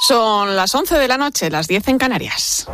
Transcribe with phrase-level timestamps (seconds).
[0.00, 2.66] Son las 11 de la noche, las 10 en Canarias.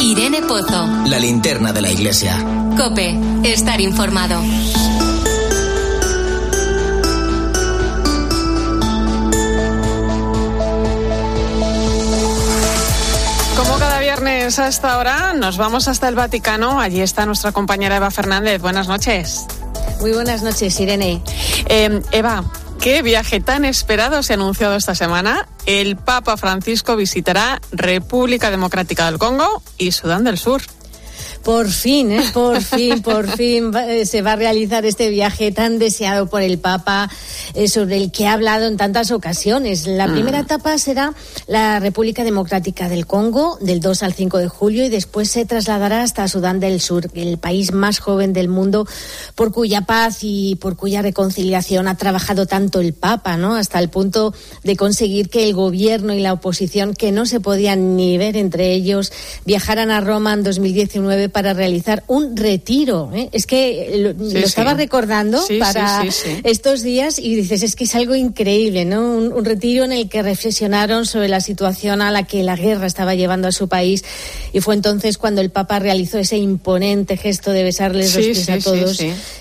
[0.00, 0.86] Irene Pozo.
[1.06, 2.36] La linterna de la iglesia.
[2.76, 4.42] Cope, estar informado.
[13.56, 16.80] Como cada viernes a esta hora, nos vamos hasta el Vaticano.
[16.80, 18.60] Allí está nuestra compañera Eva Fernández.
[18.60, 19.46] Buenas noches.
[20.00, 21.22] Muy buenas noches, Irene.
[21.68, 22.42] Eh, Eva,
[22.80, 25.46] ¿qué viaje tan esperado se ha anunciado esta semana?
[25.66, 30.62] El Papa Francisco visitará República Democrática del Congo y Sudán del Sur.
[31.42, 32.22] Por fin, ¿eh?
[32.34, 36.58] por fin, por fin eh, se va a realizar este viaje tan deseado por el
[36.58, 37.10] Papa,
[37.54, 39.86] eh, sobre el que ha hablado en tantas ocasiones.
[39.86, 40.12] La mm.
[40.12, 41.14] primera etapa será
[41.46, 46.02] la República Democrática del Congo, del 2 al 5 de julio, y después se trasladará
[46.02, 48.86] hasta Sudán del Sur, el país más joven del mundo,
[49.34, 53.54] por cuya paz y por cuya reconciliación ha trabajado tanto el Papa, ¿no?
[53.54, 57.96] Hasta el punto de conseguir que el gobierno y la oposición, que no se podían
[57.96, 59.10] ni ver entre ellos,
[59.46, 63.10] viajaran a Roma en 2019 para realizar un retiro.
[63.14, 63.28] ¿eh?
[63.32, 66.04] Es que lo, estaba recordando para
[66.44, 69.00] estos días y dices, es que es algo increíble, ¿no?
[69.12, 72.86] Un, un, retiro en el que reflexionaron sobre la situación a la que la guerra
[72.86, 74.04] estaba llevando a su país
[74.52, 78.58] y fue entonces cuando el Papa realizó ese imponente gesto de besarles los pies a
[78.58, 79.00] todos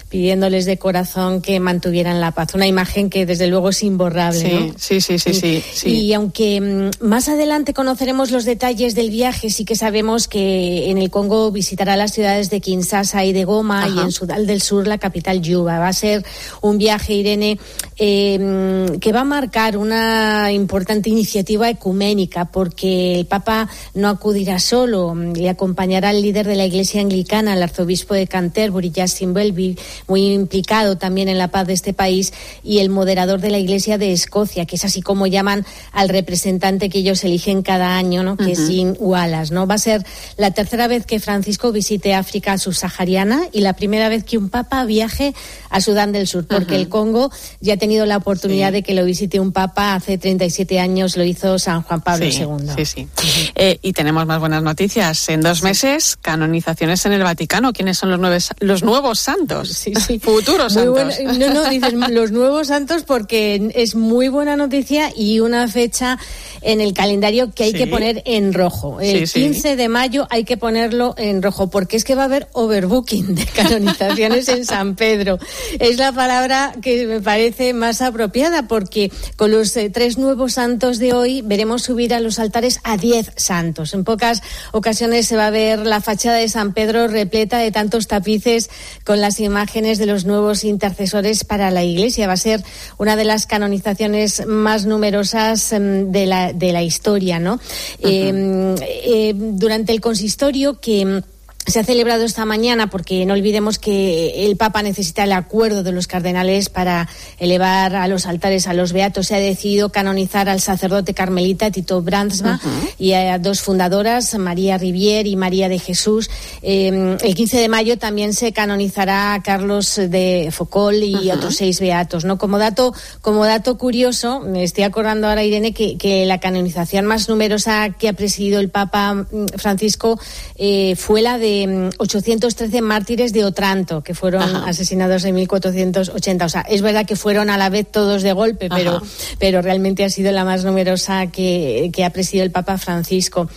[0.09, 2.55] pidiéndoles de corazón que mantuvieran la paz.
[2.55, 4.73] Una imagen que desde luego es imborrable.
[4.77, 9.49] Sí, sí, sí, sí, sí, Y aunque mm, más adelante conoceremos los detalles del viaje,
[9.51, 13.87] sí que sabemos que en el Congo visitará las ciudades de Kinshasa y de Goma
[13.87, 15.79] y en Sudán del Sur la capital Yuba.
[15.79, 16.25] Va a ser
[16.61, 17.59] un viaje, Irene,
[17.97, 25.13] eh, que va a marcar una importante iniciativa ecuménica porque el Papa no acudirá solo,
[25.13, 29.77] le acompañará el líder de la Iglesia Anglicana, el arzobispo de Canterbury, Justin Welby,
[30.07, 32.33] muy implicado también en la paz de este país,
[32.63, 36.89] y el moderador de la Iglesia de Escocia, que es así como llaman al representante
[36.89, 38.37] que ellos eligen cada año, ¿no?
[38.37, 39.53] que es Jean Wallace.
[39.53, 39.67] ¿no?
[39.67, 40.05] Va a ser
[40.37, 44.85] la tercera vez que Francisco visite África subsahariana y la primera vez que un papa
[44.85, 45.33] viaje
[45.69, 49.05] a Sudán del Sur, porque el Congo ya ha tenido la oportunidad de que lo
[49.05, 52.69] visite un papa hace 37 años, lo hizo San Juan Pablo II.
[52.75, 53.07] Sí, sí.
[53.55, 55.29] Eh, y tenemos más buenas noticias.
[55.29, 57.73] En dos meses, canonizaciones en el Vaticano.
[57.73, 59.87] ¿Quiénes son los, los nuevos santos?
[59.95, 60.19] Sí, sí.
[60.23, 61.19] Futuros santos.
[61.37, 66.17] no, no, dices los nuevos santos porque es muy buena noticia y una fecha
[66.61, 68.99] en el calendario que hay que poner en rojo.
[68.99, 72.47] El 15 de mayo hay que ponerlo en rojo porque es que va a haber
[72.53, 75.39] overbooking de canonizaciones en San Pedro.
[75.79, 80.99] Es la palabra que me parece más apropiada porque con los eh, tres nuevos santos
[80.99, 83.93] de hoy veremos subir a los altares a 10 santos.
[83.93, 88.07] En pocas ocasiones se va a ver la fachada de San Pedro repleta de tantos
[88.07, 88.69] tapices
[89.03, 92.27] con las imágenes de los nuevos intercesores para la Iglesia.
[92.27, 92.61] Va a ser
[92.97, 97.59] una de las canonizaciones más numerosas em, de la, de la historia, ¿no?
[98.01, 101.23] Em, eh, durante el consistorio que
[101.69, 105.91] se ha celebrado esta mañana porque no olvidemos que el Papa necesita el acuerdo de
[105.91, 107.07] los cardenales para
[107.37, 109.27] elevar a los altares a los beatos.
[109.27, 112.59] Se ha decidido canonizar al sacerdote carmelita Tito Brandsma
[112.97, 116.29] y a dos fundadoras, María Rivier y María de Jesús.
[116.61, 121.79] Em, el 15 de mayo también se canonizará a Carlos de Focol y otros seis
[121.79, 122.25] beatos.
[122.25, 122.37] ¿no?
[122.37, 127.29] Como, dato, como dato curioso, me estoy acordando ahora, Irene, que, que la canonización más
[127.29, 130.19] numerosa que ha presidido el Papa mm, Francisco
[130.55, 131.58] eh, fue la de
[131.97, 136.45] 813 mártires de Otranto, que fueron asesinados en 1480.
[136.45, 139.01] O sea, es verdad que fueron a la vez todos de golpe, pero,
[139.39, 143.49] pero realmente ha sido la más numerosa que, ha presidido el Papa Francisco.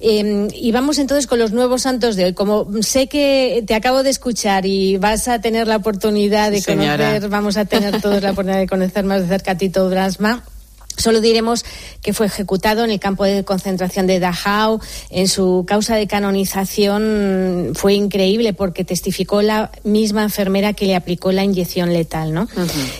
[0.00, 2.32] Em, y vamos entonces con los nuevos santos de hoy.
[2.32, 7.28] Como sé que te acabo de escuchar y vas a tener la oportunidad de conocer,
[7.28, 10.44] vamos a tener todos la oportunidad de conocer más de cerca a Tito Brasma.
[10.98, 11.64] Solo diremos
[12.02, 14.80] que fue ejecutado en el campo de concentración de Dachau.
[15.10, 21.32] En su causa de canonización fue increíble porque testificó la misma enfermera que le aplicó
[21.32, 22.34] la inyección letal.
[22.34, 22.48] ¿no?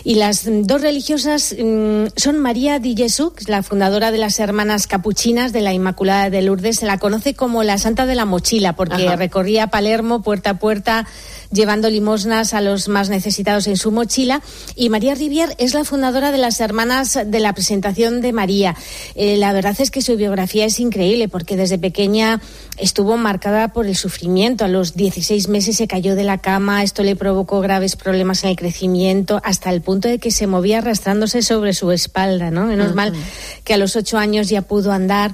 [0.04, 5.52] Y las dos religiosas mm, son María Di Jesús, la fundadora de las hermanas capuchinas
[5.52, 6.78] de la Inmaculada de Lourdes.
[6.78, 11.06] Se la conoce como la Santa de la Mochila porque recorría Palermo puerta a puerta
[11.52, 14.42] llevando limosnas a los más necesitados en su mochila.
[14.76, 18.76] Y María Rivier es la fundadora de las Hermanas de la Presentación de María.
[19.14, 22.40] Eh, la verdad es que su biografía es increíble porque desde pequeña
[22.76, 24.64] estuvo marcada por el sufrimiento.
[24.64, 28.50] A los 16 meses se cayó de la cama, esto le provocó graves problemas en
[28.50, 32.66] el crecimiento, hasta el punto de que se movía arrastrándose sobre su espalda, ¿no?
[32.66, 33.12] Menos mal
[33.64, 35.32] que a los ocho años ya pudo andar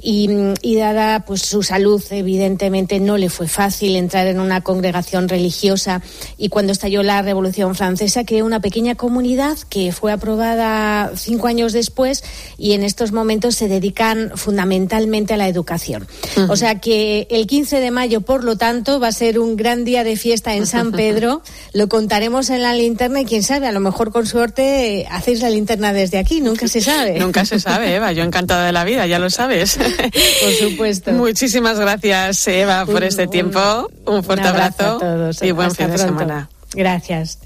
[0.00, 6.02] y, dada pues su salud, evidentemente no le fue fácil entrar en una congregación religiosa
[6.36, 11.72] y cuando estalló la Revolución Francesa creó una pequeña comunidad que fue aprobada cinco años
[11.72, 12.22] después
[12.58, 16.06] y en estos momentos se dedican fundamentalmente a la educación.
[16.48, 19.84] O sea que el 15 de mayo, por lo tanto, va a ser un gran
[19.84, 21.42] día de fiesta en San Pedro.
[21.72, 25.50] Lo contaremos en la linterna y quién sabe, a lo mejor con suerte hacéis la
[25.50, 27.18] linterna desde aquí, nunca se sabe.
[27.18, 28.12] Nunca se sabe, Eva.
[28.12, 29.78] Yo encantada de la vida, ya lo sabes.
[30.42, 31.12] Por supuesto.
[31.12, 33.90] Muchísimas gracias, Eva, por este tiempo.
[34.04, 35.00] Un fuerte abrazo,
[35.42, 36.48] y buen fin de semana.
[36.74, 37.38] Gracias.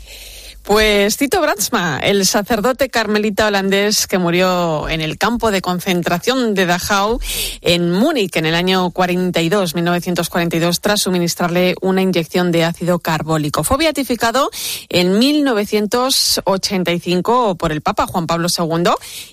[0.70, 6.64] Pues Tito Bratsma, el sacerdote carmelita holandés que murió en el campo de concentración de
[6.64, 7.18] Dachau
[7.60, 13.64] en Múnich en el año 42, 1942, tras suministrarle una inyección de ácido carbólico.
[13.64, 14.48] Fue beatificado
[14.88, 18.92] en 1985 por el Papa Juan Pablo II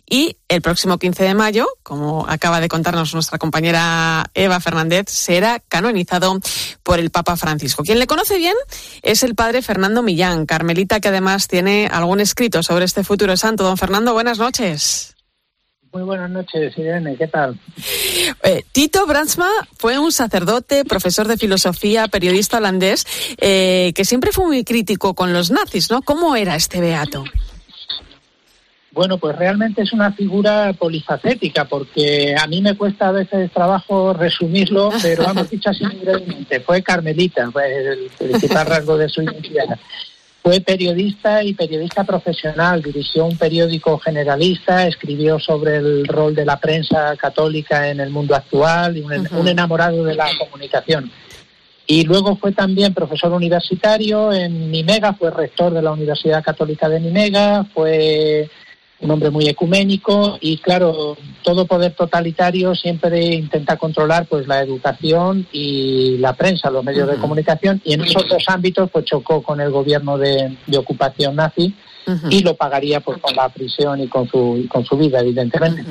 [0.10, 5.60] y el próximo 15 de mayo, como acaba de contarnos nuestra compañera Eva Fernández, será
[5.60, 6.40] canonizado
[6.82, 7.84] por el Papa Francisco.
[7.84, 8.56] Quien le conoce bien
[9.04, 13.64] es el padre Fernando Millán, carmelita que además tiene algún escrito sobre este futuro santo.
[13.64, 15.16] Don Fernando, buenas noches.
[15.92, 17.58] Muy buenas noches, Irene, ¿qué tal?
[18.44, 23.06] Eh, Tito Brandsma fue un sacerdote, profesor de filosofía, periodista holandés,
[23.40, 26.02] eh, que siempre fue muy crítico con los nazis, ¿no?
[26.02, 27.24] ¿Cómo era este beato?
[28.98, 34.12] Bueno, pues realmente es una figura polifacética, porque a mí me cuesta a veces trabajo
[34.14, 36.60] resumirlo, pero hemos dicho así brevemente.
[36.62, 39.80] Fue carmelita, fue el principal rasgo de su identidad.
[40.48, 46.58] Fue periodista y periodista profesional, dirigió un periódico generalista, escribió sobre el rol de la
[46.58, 51.12] prensa católica en el mundo actual y un, enamorado de la comunicación.
[51.86, 57.02] Y luego fue también profesor universitario en Nimega, fue rector de la Universidad Católica de
[57.02, 58.50] Nimega, fue
[59.00, 65.48] un hombre muy ecuménico y claro, todo poder totalitario siempre intenta controlar pues la educación
[65.52, 69.62] y la prensa, los medios de comunicación y en esos dos ámbitos pues chocó con
[69.62, 71.74] el gobierno de, ocupación nazi
[72.30, 75.84] y lo pagaría pues con la prisión y con su con su vida evidentemente.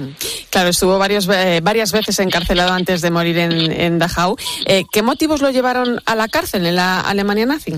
[0.50, 4.36] Claro, estuvo varios, eh, varias veces encarcelado antes de morir en, en Dachau.
[4.64, 7.74] Eh, ¿Qué motivos lo llevaron a la cárcel en la Alemania nazi?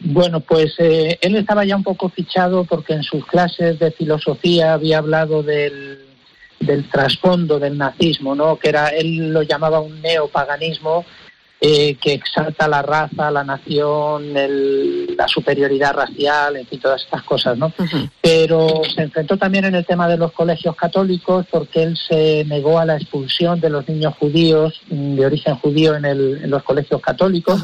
[0.00, 4.74] Bueno, pues eh, él estaba ya un poco fichado porque en sus clases de filosofía
[4.74, 6.04] había hablado del,
[6.90, 8.56] trasfondo del nazismo, ¿no?
[8.56, 11.04] Que era, él lo llamaba un neopaganismo
[11.60, 17.58] eh, que exalta la raza, la nación, la superioridad racial, en fin, todas estas cosas,
[17.58, 17.72] ¿no?
[18.20, 22.78] Pero se enfrentó también en el tema de los colegios católicos porque él se negó
[22.78, 27.00] a la expulsión de los niños judíos mm, de origen judío en, en los colegios
[27.00, 27.60] católicos.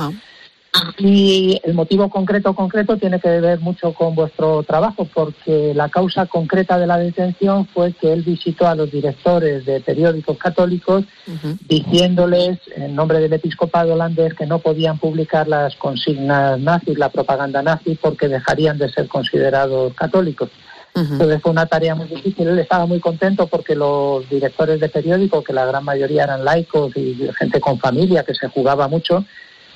[0.99, 6.27] Y el motivo concreto concreto tiene que ver mucho con vuestro trabajo, porque la causa
[6.27, 11.05] concreta de la detención fue que él visitó a los directores de periódicos católicos
[11.69, 17.63] diciéndoles, en nombre del episcopado holandés, que no podían publicar las consignas nazis, la propaganda
[17.63, 20.51] nazi, porque dejarían de ser considerados católicos.
[20.97, 22.47] Entonces fue una tarea muy difícil.
[22.47, 26.97] Él estaba muy contento porque los directores de periódicos, que la gran mayoría eran laicos
[26.97, 29.25] y gente con familia, que se jugaba mucho,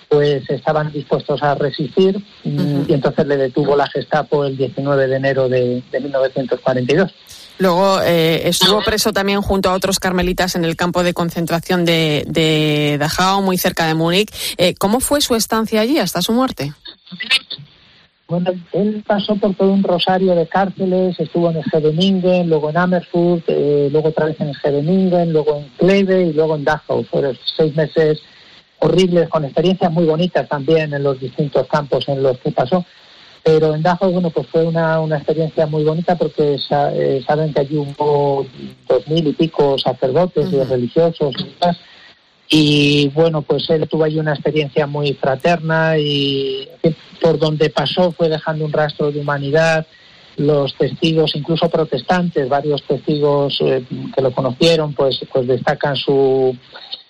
[0.08, 5.48] pues estaban dispuestos a resistir y entonces le detuvo la Gestapo el 19 de enero
[5.48, 7.14] de, 1942.
[7.58, 12.24] Luego eh, estuvo preso también junto a otros carmelitas en el campo de concentración de,
[12.26, 14.30] de Dachau, muy cerca de Múnich.
[14.56, 16.72] Eh, ¿Cómo fue su estancia allí hasta su muerte?
[18.28, 23.44] Bueno, él pasó por todo un rosario de cárceles, estuvo en Scheveningen, luego en Amersfoort,
[23.48, 27.04] eh, luego otra vez en Scheveningen, luego en Kleve y luego en Dachau.
[27.04, 28.20] Fueron seis meses
[28.80, 32.84] horribles, con experiencias muy bonitas también en los distintos campos en los que pasó.
[33.44, 37.60] Pero en Dachau, bueno, pues fue una, una experiencia muy bonita porque eh, saben que
[37.60, 38.46] allí hubo
[38.88, 41.78] dos mil y pico sacerdotes y religiosos y demás.
[42.50, 46.68] Y bueno, pues él tuvo allí una experiencia muy fraterna y
[47.20, 49.86] por donde pasó fue dejando un rastro de humanidad.
[50.36, 53.82] Los testigos, incluso protestantes, varios testigos eh,
[54.14, 56.56] que lo conocieron, pues, pues destacan su,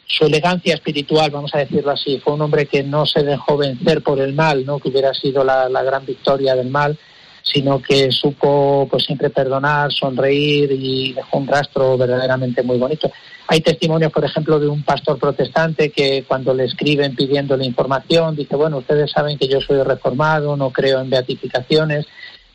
[0.09, 2.19] su elegancia espiritual, vamos a decirlo así.
[2.19, 5.45] Fue un hombre que no se dejó vencer por el mal, no que hubiera sido
[5.45, 6.99] la, gran victoria del mal,
[7.43, 13.12] sino que supo pues siempre perdonar, sonreír y dejó un rastro verdaderamente muy bonito.
[13.49, 18.57] Hay testimonios, por ejemplo, de un pastor protestante que cuando le escriben pidiéndole información dice,
[18.57, 22.07] bueno, ustedes saben que yo soy reformado, no creo en beatificaciones,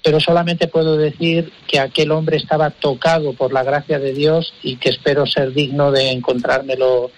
[0.04, 4.76] pero solamente puedo decir que aquel hombre estaba tocado por la gracia de Dios y
[4.76, 7.12] que espero ser digno de encontrármelo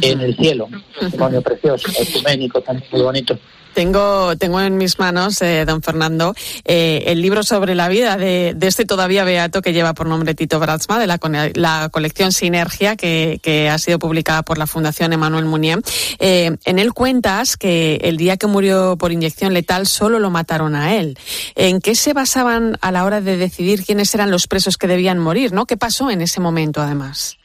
[0.00, 0.66] en el cielo.
[0.66, 3.38] Un testimonio precioso, ecuménico, también muy bonito.
[3.72, 6.34] Tengo, tengo en mis manos, eh, don Fernando,
[6.64, 10.60] eh, el libro sobre la vida de, este todavía beato que lleva por nombre Tito
[10.60, 11.18] Bratzma, de la,
[11.54, 15.80] la colección Sinergia, que, que, ha sido publicada por la Fundación Emanuel Munier.
[16.18, 20.74] Eh, en él cuentas que el día que murió por inyección letal solo lo mataron
[20.74, 21.18] a él.
[21.54, 25.18] ¿En qué se basaban a la hora de decidir quiénes eran los presos que debían
[25.18, 25.52] morir?
[25.52, 25.66] ¿no?
[25.66, 27.38] ¿Qué pasó en ese momento, además?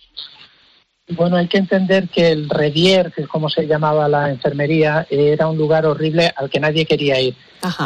[1.10, 5.48] Bueno, hay que entender que el Redier, que es como se llamaba la enfermería, era
[5.48, 7.34] un lugar horrible al que nadie quería ir.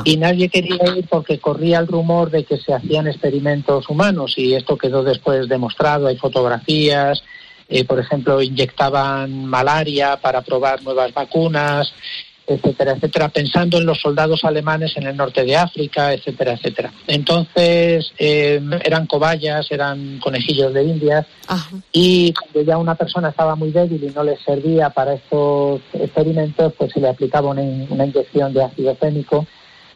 [0.06, 4.56] Y nadie quería ir porque corría el rumor de que se hacían experimentos humanos y
[4.56, 6.08] esto quedó después demostrado.
[6.08, 7.24] Hay fotografías,
[7.70, 11.94] eh, por ejemplo, inyectaban malaria para probar nuevas vacunas,
[12.54, 16.92] etcétera, etcétera, pensando en los soldados alemanes en el norte de África, etcétera, etcétera.
[17.08, 21.26] Entonces, eh, eran cobayas, eran conejillos de indias,
[21.92, 26.74] y cuando ya una persona estaba muy débil y no le servía para estos experimentos,
[26.78, 29.46] pues se le aplicaba una, inyección de ácido fénico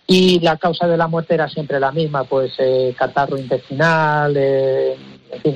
[0.08, 4.96] y la causa de la muerte era siempre la misma, pues eh, catarro intestinal, eh,
[5.32, 5.54] en fin,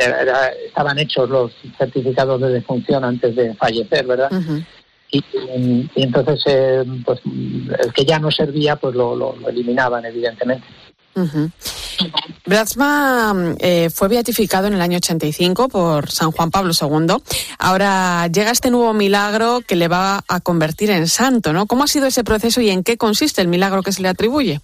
[0.65, 4.31] estaban hechos los certificados de defunción antes de fallecer, ¿verdad?
[5.11, 5.23] Y,
[5.95, 10.65] entonces eh, pues el que ya no servía pues lo, eliminaban evidentemente.
[11.15, 11.49] Uh
[13.93, 17.15] fue beatificado en el año 85 por San Juan Pablo II.
[17.57, 21.65] Ahora llega este nuevo milagro que le va a convertir en santo, ¿no?
[21.65, 24.61] ¿Cómo ha sido ese proceso y en qué consiste el milagro que se le atribuye?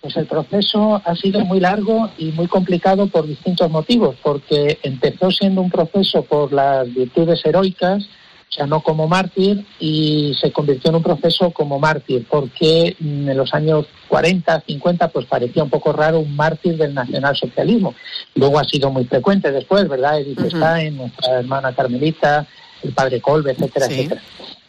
[0.00, 5.30] Pues el proceso ha sido muy largo y muy complicado por distintos motivos, porque empezó
[5.30, 8.08] siendo un proceso por las virtudes heroicas,
[8.56, 13.52] sea, no como mártir, y se convirtió en un proceso como mártir, porque en los
[13.54, 17.94] años 40, 50, pues parecía un poco raro un mártir del nacionalsocialismo.
[18.34, 20.20] Luego ha sido muy frecuente después, ¿verdad?
[20.20, 22.46] Edith Stein, nuestra hermana Carmelita,
[22.82, 24.22] el padre Colbe, etcétera, etcétera.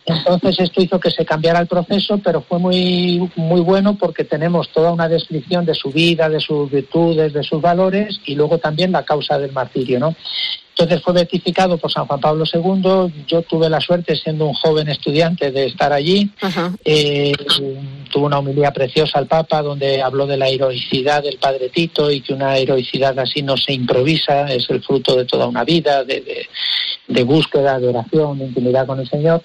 [0.07, 4.69] Entonces esto hizo que se cambiara el proceso, pero fue muy muy bueno porque tenemos
[4.69, 8.93] toda una descripción de su vida, de sus virtudes, de sus valores y luego también
[8.93, 10.15] la causa del martirio, ¿no?
[10.79, 13.25] Entonces fue beatificado por San Juan Pablo II.
[13.27, 16.29] Yo tuve la suerte, siendo un joven estudiante, de estar allí.
[16.85, 17.33] Eh,
[18.11, 22.21] tuvo una humildad preciosa al Papa, donde habló de la heroicidad del Padre Tito y
[22.21, 26.47] que una heroicidad así no se improvisa, es el fruto de toda una vida, de,
[27.07, 29.41] de búsqueda, de oración, de intimidad con el Señor.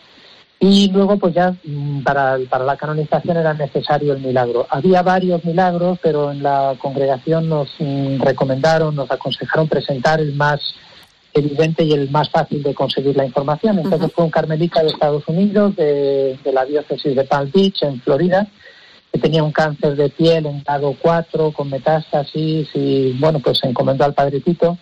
[0.65, 4.65] Y luego, pues ya mm, para, para la canonización era necesario el milagro.
[4.71, 10.61] Había varios milagros, pero en la congregación nos mm, recomendaron, nos aconsejaron presentar el más
[11.35, 13.81] evidente y el más fácil de conseguir la información.
[13.81, 18.47] Entonces fue un carmelita de Estados Unidos, de, la diócesis de Palm Beach, en Florida,
[19.13, 23.67] que tenía un cáncer de piel en grado 4 con metástasis y, bueno, pues se
[23.67, 24.79] encomendó al Padre Tito.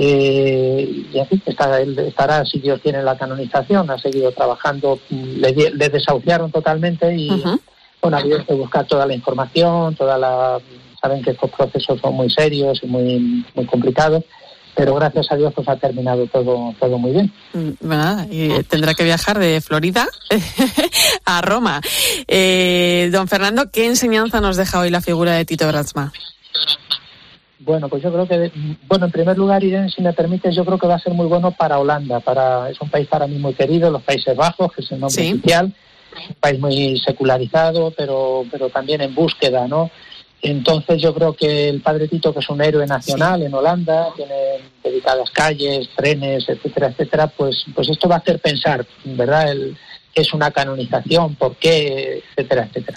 [0.00, 5.52] Eh, y así está, él estará, si Dios tiene la canonización, ha seguido trabajando, le,
[5.52, 7.28] le desahuciaron totalmente y,
[8.00, 10.58] bueno, había que buscar toda la información, toda la...
[11.00, 14.24] Saben que estos procesos son muy serios y muy, muy complicados
[14.78, 17.32] pero gracias a Dios pues ha terminado todo todo muy bien.
[17.52, 20.06] Mm, y tendrá que viajar de Florida
[21.24, 21.80] a Roma.
[22.28, 26.12] Eh, don Fernando, ¿qué enseñanza nos deja hoy la figura de Tito Bratzma?
[27.60, 28.52] Bueno, pues yo creo que,
[28.86, 31.26] bueno, en primer lugar, Irene, si me permites, yo creo que va a ser muy
[31.26, 32.20] bueno para Holanda.
[32.20, 35.32] Para, es un país para mí muy querido, los Países Bajos, que es el nombre
[35.32, 39.90] oficial, un país muy secularizado, pero, pero también en búsqueda, ¿no?
[40.40, 44.34] Entonces yo creo que el Padre Tito, que es un héroe nacional en Holanda, tiene
[44.84, 49.50] dedicadas calles, trenes, etcétera, etcétera, pues, pues esto va a hacer pensar, ¿verdad?
[49.50, 49.76] El,
[50.14, 52.96] es una canonización, por qué, etcétera, etcétera.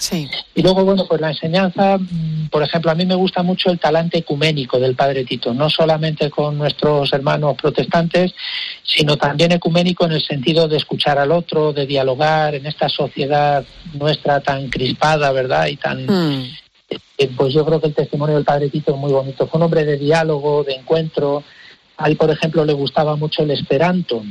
[0.56, 3.80] Y luego, bueno, pues la enseñanza, mm, por ejemplo, a mí me gusta mucho el
[3.80, 8.34] talante ecuménico del Padre Tito, no solamente con nuestros hermanos protestantes,
[8.84, 13.64] sino también ecuménico en el sentido de escuchar al otro, de dialogar en esta sociedad
[13.94, 15.68] nuestra tan crispada, ¿verdad?
[15.68, 16.06] Y tan...
[16.06, 16.52] Mm.
[17.18, 19.48] Eh, pues yo creo que el testimonio del Padre Tito es muy bonito.
[19.48, 21.44] Fue un hombre de diálogo, de encuentro.
[21.98, 24.24] A él, por ejemplo, le gustaba mucho el esperanto.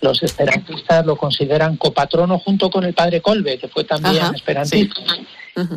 [0.00, 5.00] Los esperantistas lo consideran copatrono junto con el padre Colbe, que fue también esperantista.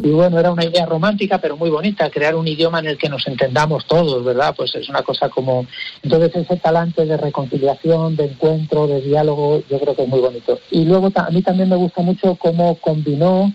[0.01, 3.10] Y bueno, era una idea romántica, pero muy bonita, crear un idioma en el que
[3.10, 4.54] nos entendamos todos, ¿verdad?
[4.56, 5.68] Pues es una cosa como...
[6.01, 10.60] Entonces ese talante de reconciliación, de encuentro, de diálogo, yo creo que es muy bonito.
[10.72, 13.54] Y luego a mí también me gusta mucho cómo combinó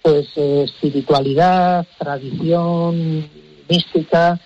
[0.00, 3.28] pues eh, espiritualidad, tradición
[3.68, 4.40] mística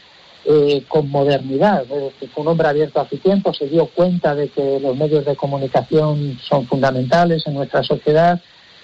[0.49, 1.85] eh, con modernidad.
[1.87, 5.35] fue un hombre abierto a su tiempo, se dio cuenta de que los medios de
[5.35, 8.41] comunicación son fundamentales en nuestra sociedad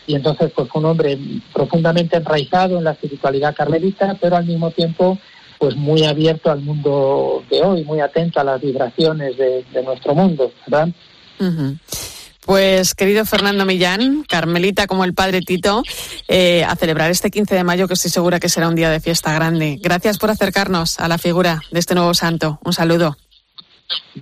[0.06, 1.16] y entonces pues fue un hombre
[1.52, 5.18] profundamente enraizado en la espiritualidad carmelita, pero al mismo tiempo
[5.58, 10.50] pues muy abierto al mundo de hoy, muy atento a las vibraciones de, nuestro mundo,
[10.66, 10.88] ¿verdad?
[12.44, 15.82] Pues querido Fernando Millán, Carmelita como el padre Tito,
[16.26, 18.98] eh, a celebrar este 15 de mayo que estoy segura que será un día de
[18.98, 19.78] fiesta grande.
[19.80, 22.58] Gracias por acercarnos a la figura de este nuevo santo.
[22.64, 23.16] Un saludo.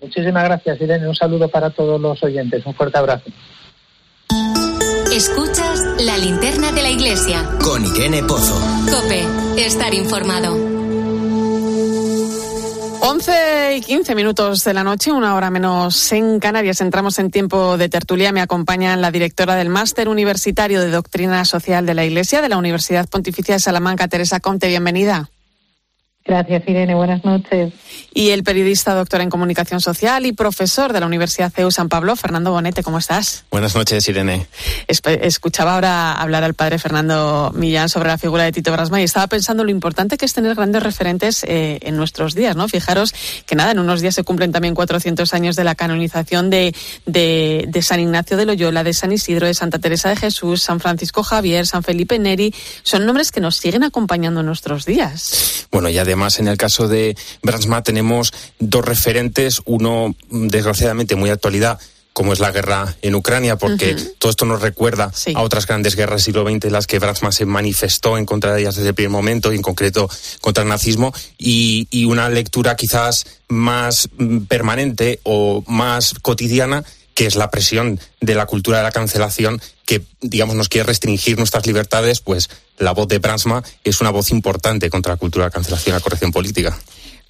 [0.00, 1.08] Muchísimas gracias, Irene.
[1.08, 2.64] Un saludo para todos los oyentes.
[2.66, 3.30] Un fuerte abrazo.
[5.12, 7.42] Escuchas la linterna de la iglesia.
[7.62, 8.54] Con Irene Pozo.
[8.90, 10.79] Cope, estar informado.
[13.10, 16.80] 11 y 15 minutos de la noche, una hora menos en Canarias.
[16.80, 18.30] Entramos en tiempo de tertulia.
[18.30, 22.56] Me acompañan la directora del Máster Universitario de Doctrina Social de la Iglesia de la
[22.56, 24.68] Universidad Pontificia de Salamanca, Teresa Conte.
[24.68, 25.28] Bienvenida.
[26.30, 26.94] Gracias, Irene.
[26.94, 27.72] Buenas noches.
[28.14, 32.14] Y el periodista, doctor en comunicación social y profesor de la Universidad CEU San Pablo,
[32.14, 32.84] Fernando Bonete.
[32.84, 33.44] ¿Cómo estás?
[33.50, 34.46] Buenas noches, Irene.
[34.86, 39.26] Escuchaba ahora hablar al padre Fernando Millán sobre la figura de Tito Brasma y estaba
[39.26, 42.68] pensando lo importante que es tener grandes referentes eh, en nuestros días, ¿no?
[42.68, 43.12] Fijaros
[43.44, 46.72] que nada, en unos días se cumplen también 400 años de la canonización de,
[47.06, 50.78] de, de San Ignacio de Loyola, de San Isidro, de Santa Teresa de Jesús, San
[50.78, 52.54] Francisco Javier, San Felipe Neri.
[52.84, 55.66] Son nombres que nos siguen acompañando en nuestros días.
[55.72, 61.78] Bueno, ya además en el caso de Bransma tenemos dos referentes, uno desgraciadamente muy actualidad,
[62.12, 66.16] como es la guerra en Ucrania, porque todo esto nos recuerda a otras grandes guerras
[66.16, 68.94] del siglo XX en las que Bransma se manifestó en contra de ellas desde el
[68.94, 70.10] primer momento, y en concreto
[70.42, 76.84] contra el nazismo, y, y una lectura quizás más mm, permanente o más cotidiana
[77.20, 81.36] que es la presión de la cultura de la cancelación que, digamos, nos quiere restringir
[81.36, 82.48] nuestras libertades, pues
[82.78, 85.98] la voz de Bransma es una voz importante contra la cultura de la cancelación y
[85.98, 86.78] la corrección política.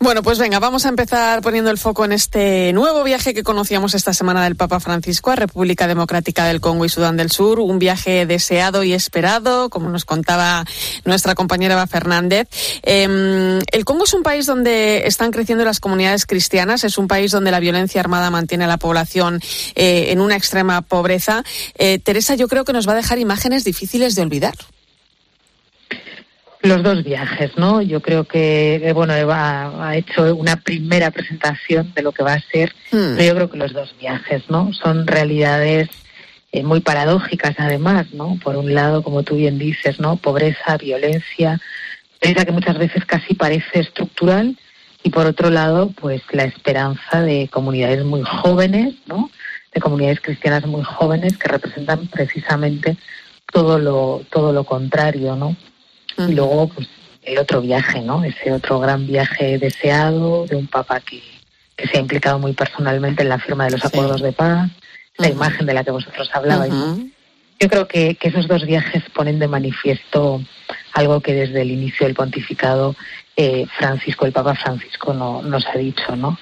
[0.03, 3.95] Bueno, pues venga, vamos a empezar poniendo el foco en este nuevo viaje que conocíamos
[3.95, 7.79] esta semana del Papa Francisco a República Democrática del Congo y Sudán del Sur, un
[7.79, 10.65] viaje deseado y esperado, como nos contaba
[11.05, 12.49] nuestra compañera Eva Fernández.
[12.83, 17.31] Eh, el Congo es un país donde están creciendo las comunidades cristianas, es un país
[17.31, 19.39] donde la violencia armada mantiene a la población
[19.75, 21.45] eh, en una extrema pobreza.
[21.75, 24.55] Eh, Teresa, yo creo que nos va a dejar imágenes difíciles de olvidar.
[26.63, 27.81] Los dos viajes, ¿no?
[27.81, 32.35] Yo creo que, eh, bueno, Eva ha hecho una primera presentación de lo que va
[32.35, 33.17] a ser, hmm.
[33.17, 34.73] pero yo creo que los dos viajes, ¿no?
[34.75, 35.89] Son realidades
[36.53, 38.39] eh, muy paradójicas además, ¿no?
[38.43, 40.17] Por un lado, como tú bien dices, ¿no?
[40.17, 41.61] Pobreza, violencia,
[42.21, 44.57] pobreza que muchas veces casi parece estructural,
[45.03, 49.31] y por otro lado, pues la esperanza de comunidades muy jóvenes, ¿no?
[49.73, 52.97] De comunidades cristianas muy jóvenes que representan precisamente
[53.51, 55.57] todo lo, todo lo contrario, ¿no?
[56.19, 56.89] Y luego, pues,
[57.23, 58.25] el otro viaje, ¿no?
[58.25, 61.23] Ese otro gran viaje deseado de un papa que,
[61.77, 64.71] se ha implicado muy personalmente en la firma de los acuerdos de paz,
[65.17, 66.75] la imagen de la que vosotros hablabais.
[67.59, 70.43] Yo creo que, esos dos viajes ponen de manifiesto
[70.93, 72.97] algo que desde el inicio del pontificado
[73.37, 76.39] eh, Francisco, el Papa Francisco, no, nos ha dicho, ¿no?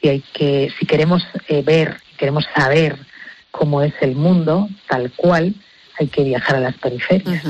[0.00, 2.98] Si hay que, si queremos eh, ver, queremos saber
[3.50, 5.54] cómo es el mundo tal cual,
[5.98, 7.44] hay que viajar a las periferias.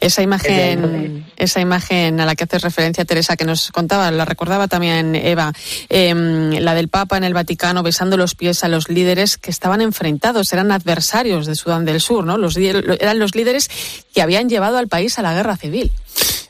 [0.00, 4.68] Esa imagen, esa imagen a la que haces referencia, Teresa, que nos contaba, la recordaba
[4.68, 5.52] también Eva,
[5.88, 9.80] em, la del Papa en el Vaticano besando los pies a los líderes que estaban
[9.80, 12.38] enfrentados, eran adversarios de Sudán del Sur, ¿no?
[12.38, 13.70] Los, eran los líderes
[14.14, 15.92] que habían llevado al país a la guerra civil.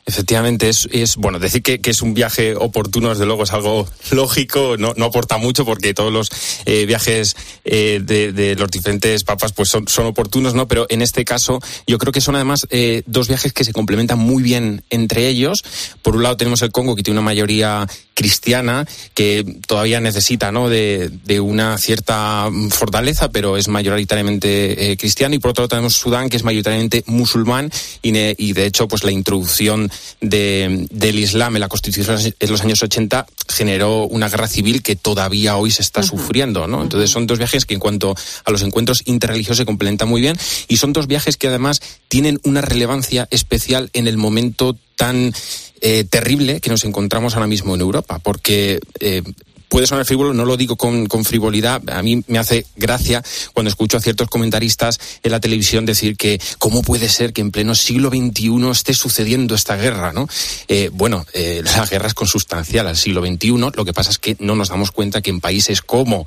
[0.09, 3.89] Efectivamente, es, es bueno, decir que, que, es un viaje oportuno, desde luego es algo
[4.13, 6.31] lógico, no, no aporta mucho porque todos los
[6.65, 10.69] eh, viajes eh, de, de, los diferentes papas pues son, son, oportunos, ¿no?
[10.69, 14.21] Pero en este caso yo creo que son además eh, dos viajes que se complementan
[14.21, 15.65] muy bien entre ellos.
[16.03, 20.71] Por un lado tenemos el Congo, que tiene una mayoría cristiana que todavía necesita ¿no?
[20.71, 25.35] de, de una cierta fortaleza, pero es mayoritariamente eh, cristiano.
[25.35, 27.71] Y por otro lado tenemos Sudán, que es mayoritariamente musulmán
[28.03, 29.91] y, y de hecho pues la introducción
[30.21, 34.97] de, del Islam en la Constitución en los años 80 generó una guerra civil que
[34.97, 36.67] todavía hoy se está sufriendo.
[36.67, 36.83] ¿no?
[36.83, 40.37] Entonces son dos viajes que en cuanto a los encuentros interreligiosos se complementan muy bien
[40.69, 45.33] y son dos viajes que además tienen una relevancia especial en el momento tan
[45.81, 49.23] eh, terrible que nos encontramos ahora mismo en Europa, porque eh,
[49.69, 51.83] puede sonar frívolo, no lo digo con, con, frivolidad.
[51.91, 56.41] A mí me hace gracia cuando escucho a ciertos comentaristas en la televisión decir que
[56.59, 60.29] cómo puede ser que en pleno siglo XXI esté sucediendo esta guerra, ¿no?
[60.69, 63.57] Eh, bueno, eh, la guerra es consustancial al siglo XXI.
[63.75, 66.27] Lo que pasa es que no nos damos cuenta que en países como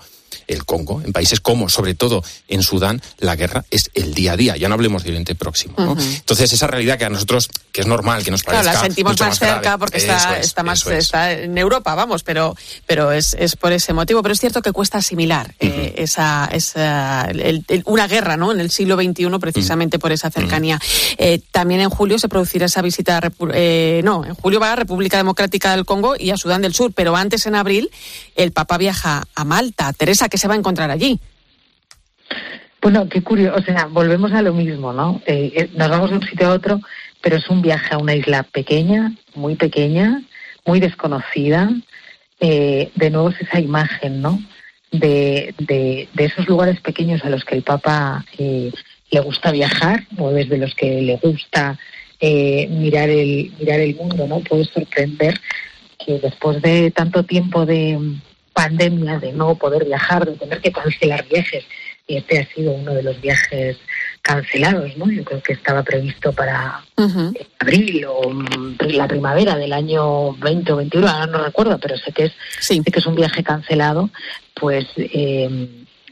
[0.50, 4.38] el Congo, en países como, sobre todo en Sudán, la guerra es el día a
[4.38, 4.58] día.
[4.58, 5.76] Ya no hablemos del Oriente Próximo.
[5.78, 5.96] ¿no?
[6.00, 8.64] Entonces, esa realidad que a nosotros, que es normal, que nos parezca.
[8.64, 13.12] Claro, la sentimos más, cerca porque está, está más está en Europa, vamos, pero, pero
[13.12, 14.22] es, es por ese motivo.
[14.22, 17.30] Pero es cierto que cuesta asimilar eh, esa, esa
[17.86, 18.52] una guerra ¿no?
[18.52, 20.80] en el siglo XXI precisamente por esa cercanía.
[21.18, 23.22] Eh, también en julio se producirá esa visita,
[23.54, 26.92] eh, no, en julio va a República Democrática del Congo y a Sudán del Sur,
[26.94, 27.90] pero antes en abril
[28.36, 29.94] el Papa viaja a Malta.
[29.94, 31.19] Teresa, ¿qué se va a encontrar allí?
[32.82, 35.21] Bueno, qué curioso, o sea, volvemos a lo mismo, ¿no?
[35.25, 36.80] Eh, eh, nos vamos de un sitio a otro,
[37.21, 40.21] pero es un viaje a una isla pequeña, muy pequeña,
[40.65, 41.69] muy desconocida.
[42.39, 44.39] Eh, de nuevo es esa imagen, ¿no?
[44.91, 45.54] De,
[46.17, 51.02] esos lugares pequeños a los que el Papa le gusta viajar o desde los que
[51.02, 51.78] le gusta
[52.21, 54.39] mirar el mirar el mundo, ¿no?
[54.39, 55.39] Puede sorprender
[56.04, 57.99] que después de tanto tiempo de
[58.60, 61.63] pandemia, de no poder viajar, de tener que cancelar viajes,
[62.06, 63.78] y este ha sido uno de los viajes
[64.22, 65.10] cancelados, ¿no?
[65.10, 66.84] Yo creo que estaba previsto para
[67.60, 72.12] abril o mm, la primavera del año 20 o 21, ahora no recuerdo, pero sé
[72.12, 74.10] que es, sé que es un viaje cancelado,
[74.56, 75.69] pues eh,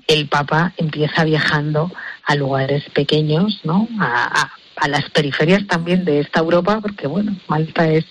[0.08, 1.92] el Papa empieza viajando
[2.24, 3.90] a lugares pequeños, ¿no?
[4.00, 4.52] A,
[4.88, 8.06] las periferias también de esta Europa, porque bueno, Malta es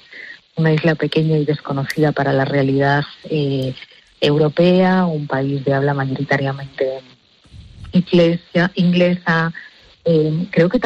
[0.57, 3.73] una isla pequeña y desconocida para la realidad eh,
[4.27, 7.01] europea, un país de habla mayoritariamente
[7.93, 9.53] iglesia, inglesa.
[10.05, 10.81] Eh, creo que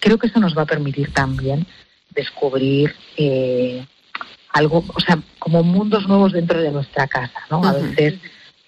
[0.00, 1.66] creo que eso nos va a permitir también
[2.10, 3.84] descubrir eh,
[4.52, 7.64] algo, o sea, como mundos nuevos dentro de nuestra casa, ¿no?
[7.64, 8.14] A veces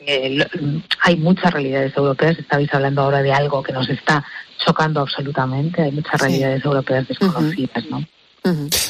[0.00, 0.44] eh,
[1.02, 2.38] hay muchas realidades europeas.
[2.38, 4.24] Estabais hablando ahora de algo que nos está
[4.59, 5.83] chocando absolutamente.
[5.83, 8.05] Hay muchas realidades europeas desconocidas, ¿no?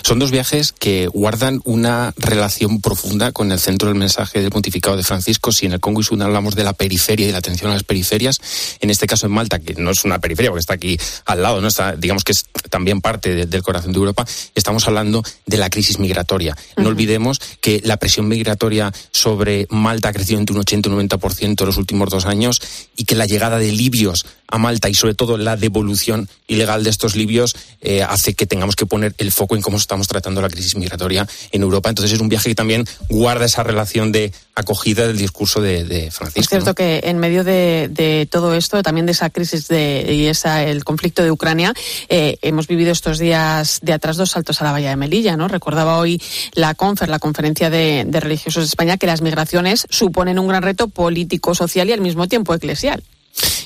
[0.02, 4.96] Son dos viajes que guardan una relación profunda con el centro del mensaje del pontificado
[4.96, 5.52] de Francisco.
[5.52, 7.82] Si en el Congo y Sudán hablamos de la periferia y la atención a las
[7.82, 8.40] periferias,
[8.80, 11.60] en este caso en Malta, que no es una periferia porque está aquí al lado,
[11.60, 15.70] no está, digamos que es también parte del corazón de Europa, estamos hablando de la
[15.70, 16.56] crisis migratoria.
[16.76, 21.08] No olvidemos que la presión migratoria sobre Malta ha crecido entre un 80 y un
[21.08, 22.60] 90% en los últimos dos años
[22.96, 26.90] y que la llegada de libios a Malta y sobre todo la devolución ilegal de
[26.90, 30.48] estos libios eh, hace que tengamos que poner el foco en cómo estamos tratando la
[30.48, 31.88] crisis migratoria en Europa.
[31.88, 36.40] Entonces es un viaje que también guarda esa relación de acogida del discurso de, Francisco.
[36.40, 40.62] Es cierto que en medio de, todo esto, también de esa crisis de, y esa,
[40.64, 41.74] el conflicto de Ucrania,
[42.08, 45.36] eh, hemos vivido estos días de atrás dos saltos a la valla de Melilla.
[45.36, 45.48] ¿no?
[45.48, 46.22] Recordaba hoy
[46.54, 50.62] la CONFER, la Conferencia de, de Religiosos de España, que las migraciones suponen un gran
[50.62, 53.02] reto político, social y al mismo tiempo eclesial.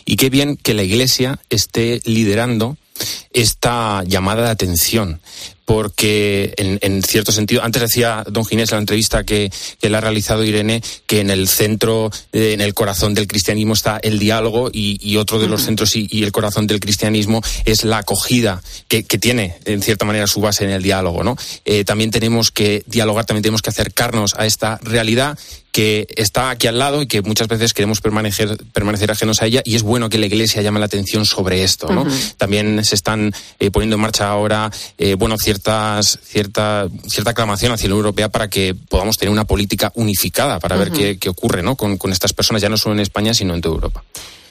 [0.04, 2.76] Y qué bien que la Iglesia esté liderando
[3.32, 5.20] esta llamada de atención
[5.70, 10.00] porque en, cierto sentido, antes decía don Ginés en la entrevista que, que le ha
[10.00, 14.68] realizado Irene, que en el centro, eh, en el corazón del cristianismo está el diálogo
[14.72, 19.58] y, otro de los centros y, el corazón del cristianismo es la acogida, que, tiene
[19.64, 21.22] en cierta manera su base en el diálogo.
[21.22, 21.36] ¿no?
[21.64, 25.38] Eh, también tenemos que dialogar, también tenemos que acercarnos a esta realidad
[25.70, 29.62] que está aquí al lado y que muchas veces queremos permanecer, permanecer ajenos a ella
[29.64, 31.92] y es bueno que la Iglesia llame la atención sobre esto.
[31.92, 32.04] ¿no?
[32.38, 34.72] También se están eh, poniendo en marcha ahora
[35.16, 35.59] bueno, ciertas
[36.22, 40.76] cierta, cierta aclamación hacia la Unión Europea para que podamos tener una política unificada para
[40.76, 41.76] ver qué, ocurre ¿no?
[41.76, 44.04] con, estas personas, ya no solo en España, sino en toda Europa.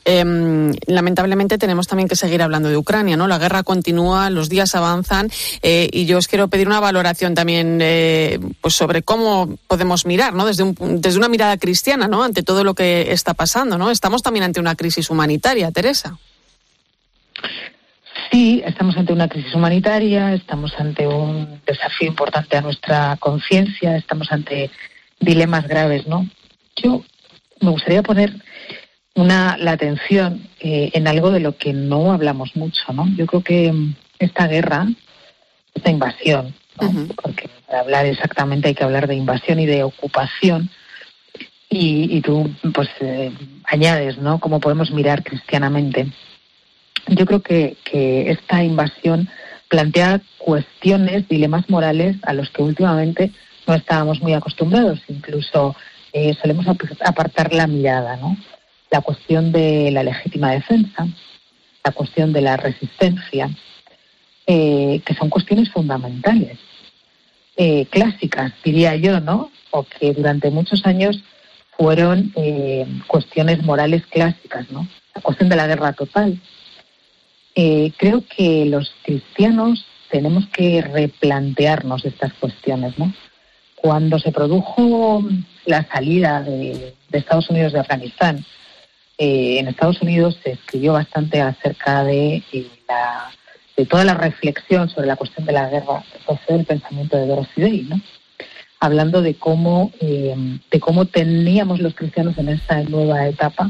[0.05, 3.27] Em, lamentablemente tenemos también que seguir hablando de Ucrania, ¿no?
[3.27, 5.29] La guerra continúa, los días avanzan
[5.61, 10.33] eh, y yo os quiero pedir una valoración también eh, pues sobre cómo podemos mirar,
[10.33, 10.45] ¿no?
[10.45, 12.23] Desde, desde una mirada cristiana, ¿no?
[12.23, 13.91] Ante todo lo que está pasando, ¿no?
[13.91, 16.17] Estamos también ante una crisis humanitaria, Teresa.
[18.31, 24.31] Sí, estamos ante una crisis humanitaria, estamos ante un desafío importante a nuestra conciencia, estamos
[24.31, 24.69] ante
[25.19, 26.27] dilemas graves, ¿no?
[26.75, 27.03] Yo
[27.59, 28.33] me gustaría poner
[29.15, 33.07] una, la atención eh, en algo de lo que no hablamos mucho, ¿no?
[33.15, 33.73] Yo creo que
[34.19, 34.87] esta guerra,
[35.73, 36.53] esta invasión,
[37.21, 40.69] porque para hablar exactamente hay que hablar de invasión y de ocupación,
[41.71, 43.31] y, tú pues eh,
[43.65, 44.39] añades, ¿no?
[44.39, 46.07] Cómo podemos mirar cristianamente
[47.09, 47.77] yo creo que,
[48.31, 49.29] esta invasión
[49.67, 53.31] plantea cuestiones, dilemas morales a los que últimamente
[53.67, 54.99] no estábamos muy acostumbrados.
[55.07, 55.75] Incluso
[56.13, 58.35] eh, solemos apartar la mirada, ¿no?
[58.89, 61.07] La cuestión de la legítima defensa,
[61.83, 63.49] la cuestión de la resistencia,
[64.47, 66.57] eh, que son cuestiones fundamentales,
[67.57, 69.51] eh, clásicas, diría yo, ¿no?
[69.69, 71.23] O que durante muchos años
[71.77, 72.33] fueron
[73.07, 74.87] cuestiones morales clásicas, ¿no?
[75.15, 76.39] La cuestión de la guerra total,
[77.61, 83.13] eh, creo que los cristianos tenemos que replantearnos estas cuestiones, ¿no?
[83.75, 85.21] Cuando se produjo
[85.65, 88.45] la salida de, Estados Unidos de Afganistán,
[89.17, 92.67] eh, en Estados Unidos se escribió bastante acerca de, eh,
[93.75, 96.01] de toda la reflexión sobre la cuestión de la guerra
[96.47, 97.99] que el pensamiento de Dorothy Day, ¿no?
[98.79, 103.69] hablando de cómo, de cómo teníamos los cristianos en esta nueva etapa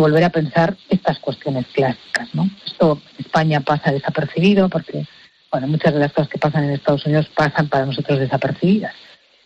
[0.00, 2.28] volver a pensar estas cuestiones clásicas.
[2.34, 2.48] ¿no?
[2.66, 5.06] Esto en España pasa desapercibido porque
[5.50, 8.94] bueno, muchas de las cosas que pasan en Estados Unidos pasan para nosotros desapercibidas.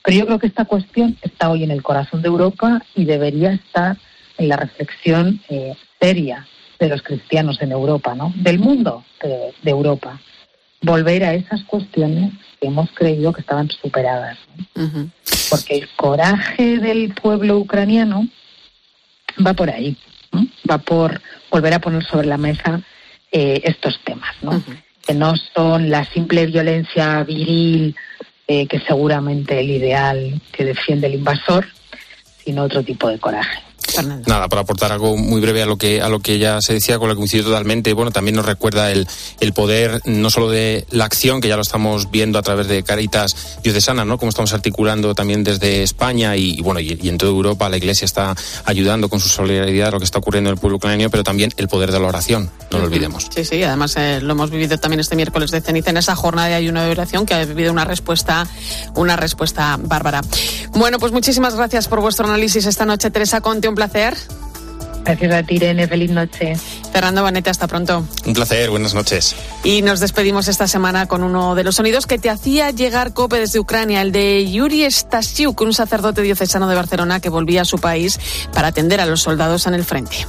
[0.04, 3.52] Pero yo creo que esta cuestión está hoy en el corazón de Europa y debería
[3.52, 3.96] estar
[4.38, 6.46] en la reflexión eh, seria
[6.80, 8.32] de los cristianos en Europa, ¿no?
[8.34, 10.20] Del mundo de, Europa.
[10.80, 14.36] Volver a esas cuestiones que hemos creído que estaban superadas.
[15.48, 18.26] Porque el coraje del pueblo ucraniano
[19.46, 19.96] va por ahí,
[20.68, 22.80] va por volver a poner sobre la mesa
[23.30, 24.62] eh, estos temas, ¿no?
[25.06, 27.96] Que no son la simple violencia viril,
[28.46, 31.66] eh, que seguramente el ideal que defiende el invasor,
[32.44, 33.62] sino otro tipo de coraje.
[34.26, 36.98] Nada, para aportar algo muy breve a lo que a lo que ya se decía,
[36.98, 37.92] con lo que coincido totalmente.
[37.92, 39.06] Bueno, también nos recuerda el,
[39.40, 42.82] el poder no solo de la acción, que ya lo estamos viendo a través de
[42.82, 44.18] Caritas Diocesana, ¿no?
[44.18, 48.34] Como estamos articulando también desde España y, bueno, y, en toda Europa la Iglesia está
[48.64, 51.52] ayudando con su solidaridad a lo que está ocurriendo en el pueblo ucraniano, pero también
[51.56, 53.28] el poder de la oración, no lo olvidemos.
[53.34, 56.48] Sí, sí, además eh, lo hemos vivido también este miércoles de ceniza en esa jornada
[56.48, 58.46] de ayuno de oración que ha vivido una respuesta,
[58.94, 60.22] una respuesta bárbara.
[60.72, 64.16] Bueno, pues muchísimas gracias por vuestro análisis esta noche, Teresa Conte, un placer.
[65.04, 65.88] Gracias a ti, Irene.
[65.88, 66.54] Feliz noche.
[66.92, 68.06] Fernando Banete, hasta pronto.
[68.24, 69.34] Un placer, buenas noches.
[69.64, 73.40] Y nos despedimos esta semana con uno de los sonidos que te hacía llegar COPE
[73.40, 77.78] desde Ucrania, el de Yuri Stasiuk, un sacerdote diocesano de Barcelona que volvía a su
[77.78, 78.20] país
[78.52, 80.24] para atender a los soldados en el frente.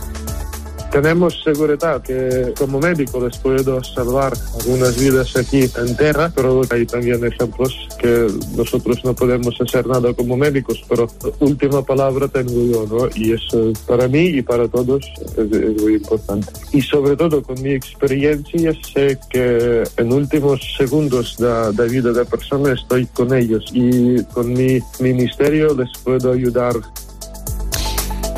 [0.94, 6.86] Tenemos seguridad que como médico les puedo salvar algunas vidas aquí en tierra, pero hay
[6.86, 11.08] también ejemplos que nosotros no podemos hacer nada como médicos, pero
[11.40, 13.10] última palabra tengo yo, ¿no?
[13.16, 15.04] Y eso para mí y para todos
[15.36, 16.54] es, muy importante.
[16.74, 22.24] Y sobre todo con mi experiencia sé que en últimos segundos de, de vida de
[22.24, 26.76] persona estoy con ellos y con mi ministerio les puedo ayudar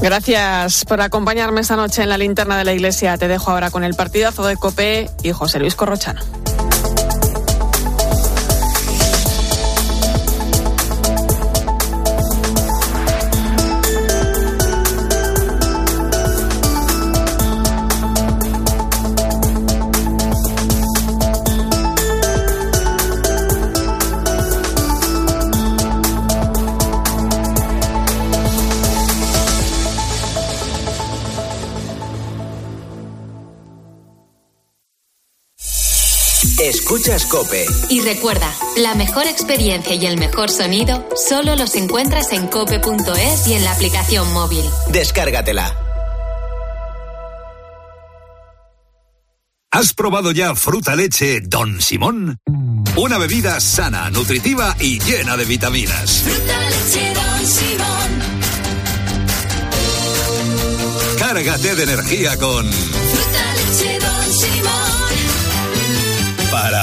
[0.05, 3.17] Gracias por acompañarme esta noche en la linterna de la iglesia.
[3.17, 6.21] Te dejo ahora con el partidazo de Copé y José Luis Corrochano.
[36.85, 37.65] Escuchas Cope.
[37.89, 43.55] Y recuerda, la mejor experiencia y el mejor sonido solo los encuentras en cope.es y
[43.55, 44.63] en la aplicación móvil.
[44.91, 45.75] Descárgatela.
[49.71, 52.37] ¿Has probado ya fruta leche Don Simón?
[52.95, 56.21] Una bebida sana, nutritiva y llena de vitaminas.
[56.21, 58.35] Fruta leche Don Simón.
[61.17, 62.69] Cárgate de energía con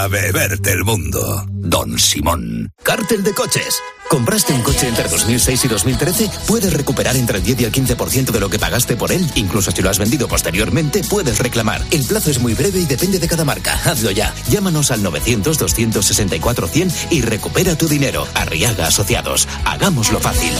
[0.02, 1.44] para beberte el mundo.
[1.48, 2.72] Don Simón.
[2.82, 3.80] Cártel de coches.
[4.08, 6.30] ¿Compraste un coche entre 2006 y 2013?
[6.48, 9.24] Puedes recuperar entre el 10 y el 15% de lo que pagaste por él.
[9.36, 11.82] Incluso si lo has vendido posteriormente, puedes reclamar.
[11.90, 13.74] El plazo es muy breve y depende de cada marca.
[13.84, 14.34] Hazlo ya.
[14.48, 18.26] Llámanos al 900-264-100 y recupera tu dinero.
[18.34, 19.46] Arriaga Asociados.
[19.64, 20.52] Hagámoslo fácil.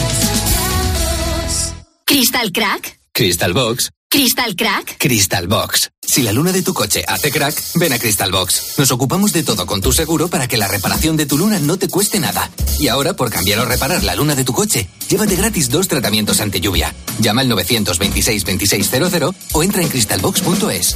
[2.05, 2.99] ¿Crystal Crack?
[3.11, 3.91] Crystal Box.
[4.13, 4.97] ¿Crystal Crack?
[4.99, 5.89] Crystal Box.
[6.03, 8.75] Si la luna de tu coche hace crack, ven a Crystal Box.
[8.77, 11.77] Nos ocupamos de todo con tu seguro para que la reparación de tu luna no
[11.77, 12.51] te cueste nada.
[12.77, 16.41] Y ahora, por cambiar o reparar la luna de tu coche, llévate gratis dos tratamientos
[16.41, 16.93] ante lluvia.
[17.17, 20.95] Llama al 926 2600 o entra en crystalbox.es.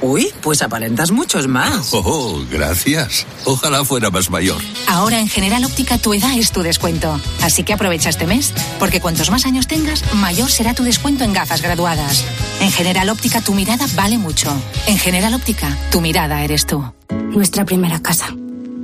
[0.00, 1.90] Uy, pues aparentas muchos más.
[1.92, 3.26] Oh, gracias.
[3.44, 4.60] Ojalá fuera más mayor.
[4.86, 7.18] Ahora en General Óptica tu edad es tu descuento.
[7.42, 11.32] Así que aprovecha este mes, porque cuantos más años tengas, mayor será tu descuento en
[11.32, 12.24] gafas graduadas.
[12.60, 14.52] En General Óptica tu mirada vale mucho.
[14.86, 16.84] En General Óptica, tu mirada eres tú.
[17.30, 18.26] Nuestra primera casa.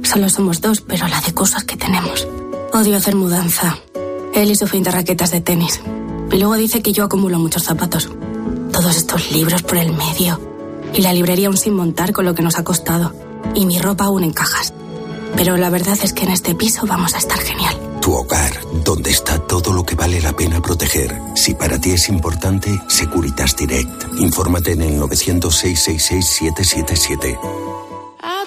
[0.02, 2.26] Solo somos dos, pero la de cosas que tenemos.
[2.72, 3.78] Odio hacer mudanza.
[4.34, 5.80] Él y su fin de raquetas de tenis.
[6.30, 8.08] Y luego dice que yo acumulo muchos zapatos.
[8.72, 10.51] Todos estos libros por el medio
[10.94, 13.12] y la librería aún sin montar con lo que nos ha costado.
[13.54, 14.72] Y mi ropa aún en cajas.
[15.36, 17.74] Pero la verdad es que en este piso vamos a estar genial.
[18.00, 18.52] Tu hogar,
[18.84, 21.16] donde está todo lo que vale la pena proteger.
[21.34, 24.18] Si para ti es importante, Securitas Direct.
[24.18, 27.38] Infórmate en el 900 777